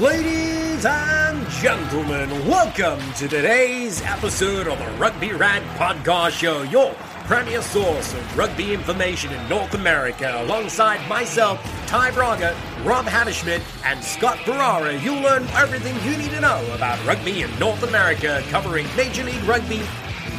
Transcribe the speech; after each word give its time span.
Ladies 0.00 0.84
and 0.84 1.48
gentlemen, 1.50 2.28
welcome 2.48 2.98
to 3.12 3.28
today's 3.28 4.02
episode 4.02 4.66
of 4.66 4.76
the 4.76 4.90
Rugby 4.98 5.30
Rant 5.32 5.64
Podcast 5.78 6.32
Show, 6.32 6.62
your 6.62 6.92
premier 7.26 7.62
source 7.62 8.12
of 8.12 8.36
rugby 8.36 8.74
information 8.74 9.32
in 9.32 9.48
North 9.48 9.72
America. 9.74 10.34
Alongside 10.42 11.08
myself, 11.08 11.62
Ty 11.86 12.10
Braga, 12.10 12.56
Rob 12.82 13.06
Hammerschmidt, 13.06 13.62
and 13.84 14.02
Scott 14.02 14.36
Ferrara, 14.40 14.98
you'll 14.98 15.22
learn 15.22 15.46
everything 15.52 15.94
you 16.10 16.18
need 16.18 16.30
to 16.32 16.40
know 16.40 16.60
about 16.74 16.98
rugby 17.06 17.42
in 17.42 17.58
North 17.60 17.84
America, 17.84 18.42
covering 18.50 18.88
Major 18.96 19.22
League 19.22 19.44
Rugby, 19.44 19.80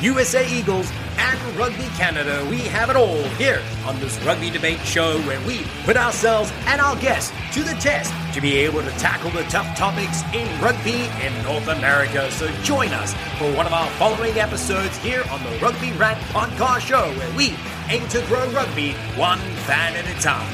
USA 0.05 0.47
Eagles, 0.47 0.87
and 1.17 1.57
Rugby 1.57 1.87
Canada. 1.97 2.45
We 2.47 2.59
have 2.59 2.91
it 2.91 2.95
all 2.95 3.23
here 3.39 3.59
on 3.87 3.99
this 3.99 4.21
Rugby 4.23 4.51
Debate 4.51 4.79
Show 4.81 5.19
where 5.21 5.41
we 5.47 5.63
put 5.83 5.97
ourselves 5.97 6.53
and 6.67 6.79
our 6.79 6.95
guests 6.97 7.33
to 7.55 7.63
the 7.63 7.73
test 7.79 8.13
to 8.35 8.39
be 8.39 8.55
able 8.57 8.83
to 8.83 8.91
tackle 8.99 9.31
the 9.31 9.41
tough 9.45 9.75
topics 9.75 10.21
in 10.31 10.47
rugby 10.61 11.09
in 11.25 11.33
North 11.41 11.67
America. 11.67 12.29
So 12.29 12.47
join 12.61 12.89
us 12.89 13.15
for 13.39 13.51
one 13.55 13.65
of 13.65 13.73
our 13.73 13.89
following 13.93 14.37
episodes 14.37 14.95
here 14.97 15.23
on 15.31 15.43
the 15.43 15.57
Rugby 15.57 15.91
Rant 15.93 16.19
Podcast 16.25 16.81
Show 16.81 17.11
where 17.13 17.35
we 17.35 17.55
aim 17.89 18.07
to 18.09 18.23
grow 18.27 18.47
rugby 18.51 18.91
one 19.17 19.39
fan 19.65 19.95
at 19.95 20.05
a 20.05 20.21
time. 20.21 20.53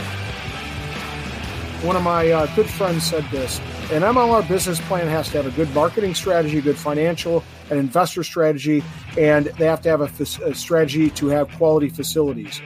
One 1.86 1.98
of 1.98 2.04
my 2.04 2.32
uh, 2.32 2.56
good 2.56 2.70
friends 2.70 3.04
said 3.04 3.26
this 3.32 3.60
an 3.92 4.04
MLR 4.04 4.48
business 4.48 4.80
plan 4.80 5.06
has 5.08 5.28
to 5.32 5.44
have 5.44 5.46
a 5.46 5.56
good 5.56 5.70
marketing 5.76 6.16
strategy, 6.16 6.62
good 6.62 6.78
financial 6.78 7.44
and 7.70 7.78
investor 7.78 8.24
strategy, 8.24 8.82
and 9.18 9.48
they 9.58 9.66
have 9.66 9.82
to 9.82 9.90
have 9.90 10.00
a, 10.00 10.56
strategy 10.56 11.10
to 11.10 11.28
have 11.28 11.50
quality 11.58 11.90
facilities. 11.90 12.62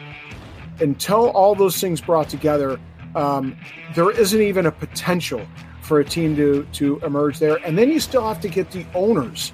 Until 0.81 1.31
all 1.31 1.56
those 1.56 1.80
things 1.80 2.00
brought 2.00 2.30
together, 2.30 2.80
um, 3.16 3.58
there 3.96 4.12
isn't 4.12 4.40
even 4.40 4.68
a 4.68 4.72
potential 4.72 5.41
for 5.81 6.00
a 6.00 6.06
team 6.06 6.35
to 6.35 6.64
to 6.74 7.00
emerge 7.00 7.40
there. 7.40 7.56
And 7.66 7.75
then 7.75 7.90
you 7.90 8.00
still 8.00 8.28
have 8.28 8.40
to 8.41 8.47
get 8.47 8.69
the 8.69 8.85
owners 8.94 9.52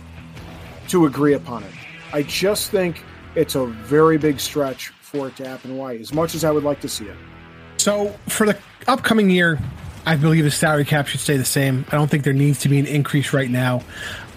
to 0.90 1.06
agree 1.06 1.36
upon 1.36 1.64
it. 1.64 1.72
I 2.12 2.24
just 2.24 2.70
think 2.70 3.02
it's 3.36 3.56
a 3.56 3.66
very 3.66 4.18
big 4.18 4.42
stretch 4.42 4.90
for 4.90 5.30
it 5.30 5.38
to 5.38 5.48
happen. 5.48 5.78
Why? 5.78 5.96
As 5.96 6.14
much 6.14 6.36
as 6.36 6.44
I 6.44 6.52
would 6.52 6.66
like 6.66 6.82
to 6.82 6.90
see 6.90 7.06
it. 7.06 7.16
So 7.78 8.10
for 8.28 8.46
the 8.46 8.58
upcoming 8.88 9.30
year, 9.30 9.58
I 10.06 10.16
believe 10.16 10.44
the 10.44 10.52
salary 10.52 10.86
cap 10.86 11.08
should 11.08 11.20
stay 11.20 11.38
the 11.38 11.46
same. 11.46 11.86
I 11.90 11.96
don't 11.96 12.10
think 12.10 12.24
there 12.24 12.34
needs 12.34 12.60
to 12.60 12.70
be 12.70 12.80
an 12.80 12.88
increase 12.88 13.34
right 13.34 13.50
now. 13.50 13.84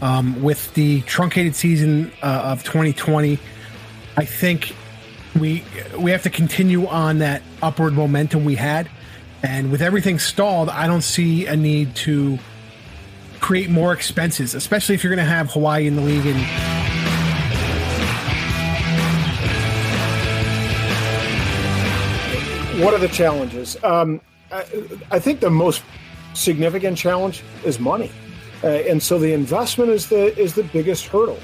Um, 0.02 0.42
with 0.42 0.74
the 0.74 1.00
truncated 1.02 1.56
season 1.56 2.12
uh, 2.22 2.52
of 2.52 2.64
2020, 2.64 3.38
I 4.16 4.24
think 4.24 4.74
we 5.38 5.64
we 5.98 6.10
have 6.10 6.22
to 6.24 6.30
continue 6.30 6.86
on 6.86 7.18
that 7.18 7.42
upward 7.62 7.94
momentum 7.94 8.44
we 8.44 8.56
had. 8.56 8.88
And 9.42 9.70
with 9.70 9.82
everything 9.82 10.18
stalled, 10.18 10.68
I 10.68 10.86
don't 10.86 11.02
see 11.02 11.46
a 11.46 11.56
need 11.56 11.94
to 11.96 12.38
create 13.40 13.68
more 13.68 13.92
expenses, 13.92 14.54
especially 14.54 14.94
if 14.94 15.04
you're 15.04 15.14
going 15.14 15.26
to 15.26 15.30
have 15.30 15.50
Hawaii 15.52 15.86
in 15.86 15.96
the 15.96 16.02
league 16.02 16.24
and 16.24 16.36
what 22.82 22.94
are 22.94 22.98
the 22.98 23.08
challenges? 23.08 23.76
Um, 23.84 24.20
I, 24.52 24.64
I, 25.10 25.18
think 25.18 25.40
the 25.40 25.50
most 25.50 25.82
significant 26.34 26.98
challenge 26.98 27.42
is 27.64 27.80
money, 27.80 28.10
uh, 28.62 28.68
and 28.68 29.02
so 29.02 29.18
the 29.18 29.32
investment 29.32 29.90
is 29.90 30.08
the 30.08 30.36
is 30.38 30.54
the 30.54 30.64
biggest 30.64 31.06
hurdle. 31.06 31.38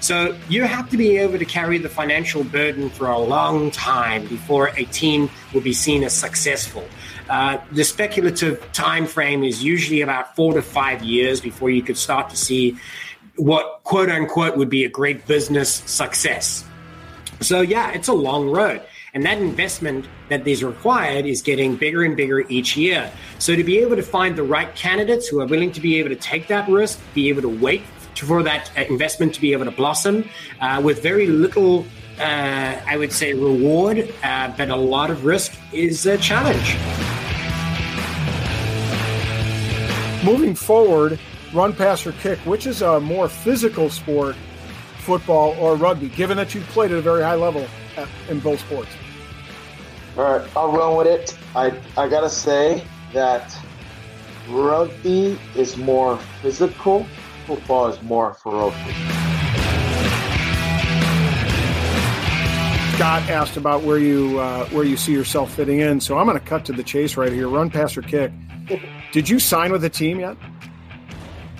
So 0.00 0.36
you 0.48 0.62
have 0.62 0.88
to 0.90 0.96
be 0.96 1.16
able 1.16 1.38
to 1.38 1.44
carry 1.44 1.78
the 1.78 1.88
financial 1.88 2.44
burden 2.44 2.88
for 2.88 3.08
a 3.08 3.18
long 3.18 3.70
time 3.72 4.26
before 4.26 4.68
a 4.76 4.84
team 4.84 5.28
will 5.52 5.60
be 5.60 5.72
seen 5.72 6.04
as 6.04 6.14
successful. 6.14 6.84
Uh, 7.28 7.58
the 7.72 7.84
speculative 7.84 8.72
time 8.72 9.06
frame 9.06 9.42
is 9.42 9.62
usually 9.62 10.00
about 10.00 10.36
four 10.36 10.54
to 10.54 10.62
five 10.62 11.02
years 11.02 11.40
before 11.40 11.68
you 11.68 11.82
could 11.82 11.98
start 11.98 12.30
to 12.30 12.36
see 12.36 12.76
what 13.36 13.80
quote 13.84 14.08
unquote 14.08 14.56
would 14.56 14.70
be 14.70 14.84
a 14.84 14.88
great 14.88 15.26
business 15.26 15.72
success. 15.86 16.64
So 17.40 17.60
yeah, 17.60 17.90
it's 17.90 18.08
a 18.08 18.14
long 18.14 18.50
road. 18.50 18.82
And 19.14 19.24
that 19.24 19.38
investment 19.38 20.06
that 20.28 20.46
is 20.46 20.62
required 20.62 21.24
is 21.24 21.40
getting 21.40 21.76
bigger 21.76 22.02
and 22.02 22.14
bigger 22.14 22.40
each 22.48 22.76
year. 22.76 23.10
So 23.38 23.56
to 23.56 23.64
be 23.64 23.78
able 23.78 23.96
to 23.96 24.02
find 24.02 24.36
the 24.36 24.42
right 24.42 24.74
candidates 24.74 25.28
who 25.28 25.40
are 25.40 25.46
willing 25.46 25.72
to 25.72 25.80
be 25.80 25.98
able 25.98 26.10
to 26.10 26.16
take 26.16 26.48
that 26.48 26.68
risk, 26.68 27.00
be 27.14 27.30
able 27.30 27.42
to 27.42 27.48
wait 27.48 27.82
for 28.14 28.42
that 28.42 28.70
uh, 28.76 28.82
investment 28.82 29.34
to 29.34 29.40
be 29.40 29.52
able 29.52 29.64
to 29.64 29.70
blossom 29.70 30.28
uh, 30.60 30.80
with 30.84 31.02
very 31.02 31.26
little, 31.26 31.86
uh, 32.18 32.76
I 32.86 32.96
would 32.98 33.12
say, 33.12 33.32
reward, 33.32 34.12
uh, 34.22 34.52
but 34.56 34.68
a 34.68 34.76
lot 34.76 35.10
of 35.10 35.24
risk 35.24 35.54
is 35.72 36.04
a 36.04 36.18
challenge. 36.18 36.76
Moving 40.24 40.54
forward, 40.54 41.18
run, 41.54 41.72
pass, 41.72 42.06
or 42.06 42.12
kick, 42.12 42.38
which 42.40 42.66
is 42.66 42.82
a 42.82 43.00
more 43.00 43.28
physical 43.28 43.88
sport, 43.88 44.36
football 44.98 45.56
or 45.58 45.76
rugby, 45.76 46.08
given 46.08 46.36
that 46.36 46.54
you've 46.54 46.66
played 46.66 46.90
at 46.90 46.98
a 46.98 47.00
very 47.00 47.22
high 47.22 47.36
level 47.36 47.66
in 48.28 48.40
both 48.40 48.60
sports? 48.60 48.90
All 50.16 50.38
right, 50.38 50.56
I'll 50.56 50.72
run 50.72 50.96
with 50.96 51.06
it. 51.06 51.36
I 51.54 51.72
I 51.96 52.08
gotta 52.08 52.30
say 52.30 52.82
that 53.12 53.56
rugby 54.48 55.38
is 55.56 55.76
more 55.76 56.18
physical. 56.42 57.06
Football 57.46 57.88
is 57.88 58.02
more 58.02 58.34
ferocious. 58.34 59.28
Scott 62.98 63.30
asked 63.30 63.56
about 63.56 63.84
where 63.84 63.98
you 63.98 64.40
uh, 64.40 64.66
where 64.70 64.82
you 64.82 64.96
see 64.96 65.12
yourself 65.12 65.54
fitting 65.54 65.78
in, 65.78 66.00
so 66.00 66.18
I'm 66.18 66.26
going 66.26 66.36
to 66.36 66.44
cut 66.44 66.64
to 66.64 66.72
the 66.72 66.82
chase 66.82 67.16
right 67.16 67.32
here. 67.32 67.48
Run, 67.48 67.70
pass, 67.70 67.96
or 67.96 68.02
kick. 68.02 68.32
Did 69.12 69.28
you 69.28 69.38
sign 69.38 69.70
with 69.70 69.84
a 69.84 69.88
team 69.88 70.18
yet? 70.18 70.36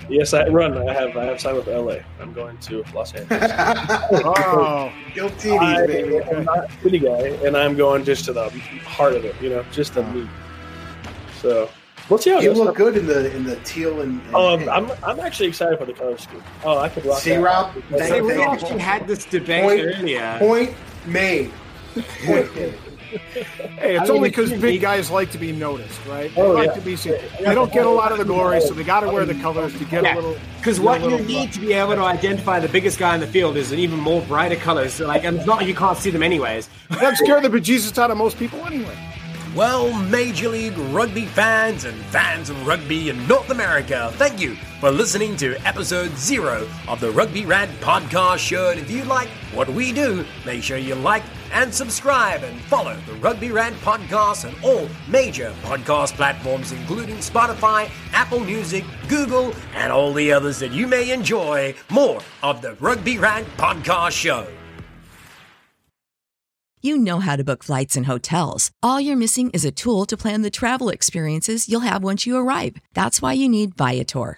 Yes, 0.09 0.33
I 0.33 0.47
run. 0.47 0.77
I 0.77 0.93
have 0.93 1.15
I 1.15 1.25
have 1.25 1.39
signed 1.39 1.57
with 1.57 1.67
LA. 1.67 1.97
I'm 2.19 2.33
going 2.33 2.57
to 2.59 2.83
Los 2.93 3.13
Angeles. 3.13 3.51
oh, 4.25 4.91
go 5.15 5.29
TDs, 5.29 5.87
baby! 5.87 6.23
I'm 6.23 6.45
not 6.45 6.69
a 6.69 6.81
city 6.81 6.99
guy, 6.99 7.27
and 7.45 7.55
I'm 7.55 7.75
going 7.75 8.03
just 8.03 8.25
to 8.25 8.33
the 8.33 8.49
heart 8.49 9.13
of 9.13 9.23
it. 9.25 9.35
You 9.41 9.49
know, 9.49 9.63
just 9.71 9.93
the 9.93 10.03
meat. 10.03 10.27
So 11.39 11.69
let's 12.09 12.23
see 12.23 12.31
how 12.31 12.39
you 12.39 12.53
look 12.53 12.75
good 12.75 12.97
in 12.97 13.05
the 13.05 13.35
in 13.35 13.43
the 13.43 13.57
teal 13.57 14.01
and. 14.01 14.19
and 14.21 14.35
oh, 14.35 14.57
I'm, 14.69 14.91
I'm 15.03 15.19
actually 15.19 15.49
excited 15.49 15.77
for 15.77 15.85
the 15.85 15.93
color 15.93 16.17
scheme. 16.17 16.43
Oh, 16.63 16.79
I 16.79 16.89
could 16.89 17.05
rock. 17.05 17.19
See, 17.19 17.35
Rob, 17.35 17.73
so 17.97 18.23
we 18.23 18.41
actually 18.41 18.79
had 18.79 19.07
this 19.07 19.25
debate 19.25 19.63
point, 19.63 19.81
earlier. 19.81 20.37
Point 20.39 20.75
made. 21.05 21.51
Point 22.25 22.55
made. 22.55 22.73
Hey, 23.09 23.95
it's 23.95 24.01
I 24.01 24.03
mean, 24.03 24.11
only 24.17 24.29
because 24.29 24.51
big 24.51 24.61
be- 24.61 24.77
guys 24.79 25.09
like 25.09 25.31
to 25.31 25.37
be 25.37 25.51
noticed, 25.51 25.99
right? 26.07 26.31
Oh, 26.37 26.41
they 26.43 26.49
Oh, 26.49 26.53
like 26.53 26.67
yeah. 26.67 26.73
to 26.73 26.81
be 26.81 26.95
seen. 26.95 27.13
They 27.39 27.53
don't 27.55 27.71
get 27.73 27.85
a 27.85 27.89
lot 27.89 28.11
of 28.11 28.17
the 28.17 28.25
glory, 28.25 28.61
so 28.61 28.73
they 28.73 28.83
got 28.83 28.99
to 29.01 29.09
wear 29.09 29.25
the 29.25 29.35
colors 29.35 29.77
to 29.77 29.85
get 29.85 30.05
a 30.05 30.15
little. 30.15 30.35
Because 30.57 30.77
get 30.77 30.83
a 30.83 30.85
what 30.85 31.01
you 31.01 31.07
little- 31.09 31.25
need 31.25 31.51
to 31.53 31.59
be 31.59 31.73
able 31.73 31.95
to 31.95 32.01
identify 32.03 32.59
the 32.59 32.69
biggest 32.69 32.99
guy 32.99 33.15
in 33.15 33.21
the 33.21 33.27
field 33.27 33.57
is 33.57 33.71
an 33.71 33.79
even 33.79 33.99
more 33.99 34.21
brighter 34.23 34.55
colors. 34.57 34.93
So 34.93 35.07
like, 35.07 35.23
and 35.23 35.37
it's 35.37 35.45
not 35.45 35.57
like 35.57 35.67
you 35.67 35.75
can't 35.75 35.97
see 35.97 36.11
them 36.11 36.23
anyways. 36.23 36.69
That 36.89 37.17
scare 37.17 37.41
the 37.41 37.49
bejesus 37.49 37.97
out 37.97 38.11
of 38.11 38.17
most 38.17 38.37
people 38.37 38.63
anyway. 38.65 38.95
Well, 39.55 39.91
Major 40.03 40.49
League 40.49 40.77
Rugby 40.77 41.25
fans 41.25 41.83
and 41.83 41.97
fans 42.05 42.51
of 42.51 42.67
rugby 42.67 43.09
in 43.09 43.27
North 43.27 43.49
America, 43.49 44.11
thank 44.17 44.39
you 44.39 44.55
for 44.79 44.91
listening 44.91 45.35
to 45.37 45.55
episode 45.67 46.15
zero 46.15 46.67
of 46.87 46.99
the 46.99 47.09
Rugby 47.09 47.45
Rant 47.47 47.71
Podcast 47.81 48.37
Show. 48.39 48.69
And 48.69 48.79
if 48.79 48.91
you 48.91 49.03
like 49.05 49.27
what 49.55 49.67
we 49.67 49.91
do, 49.91 50.23
make 50.45 50.61
sure 50.61 50.77
you 50.77 50.93
like 50.93 51.23
and 51.51 51.73
subscribe 51.73 52.43
and 52.43 52.59
follow 52.61 52.97
the 53.07 53.13
Rugby 53.13 53.51
Rant 53.51 53.75
Podcast 53.77 54.47
on 54.47 54.55
all 54.63 54.87
major 55.07 55.53
podcast 55.63 56.13
platforms, 56.13 56.71
including 56.71 57.17
Spotify, 57.17 57.89
Apple 58.11 58.39
Music, 58.39 58.83
Google, 59.07 59.53
and 59.75 59.91
all 59.91 60.13
the 60.13 60.31
others 60.31 60.59
that 60.59 60.71
you 60.71 60.87
may 60.87 61.11
enjoy 61.11 61.73
more 61.89 62.21
of 62.43 62.61
the 62.61 62.73
Rugby 62.75 63.17
Rant 63.17 63.47
Podcast 63.57 64.11
Show. 64.11 64.47
You 66.81 66.97
know 66.97 67.19
how 67.19 67.35
to 67.35 67.43
book 67.43 67.61
flights 67.61 67.97
and 67.97 68.05
hotels. 68.05 68.71
All 68.81 69.01
you're 69.01 69.17
missing 69.17 69.49
is 69.49 69.65
a 69.65 69.71
tool 69.71 70.05
to 70.05 70.15
plan 70.15 70.43
the 70.43 70.49
travel 70.49 70.87
experiences 70.87 71.67
you'll 71.67 71.81
have 71.81 72.05
once 72.05 72.25
you 72.25 72.37
arrive. 72.37 72.77
That's 72.93 73.21
why 73.21 73.33
you 73.33 73.49
need 73.49 73.75
Viator. 73.75 74.37